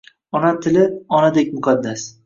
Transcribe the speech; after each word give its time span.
Ona 0.39 0.49
tili 0.63 0.87
onadek 1.19 1.57
muqaddas 1.59 2.13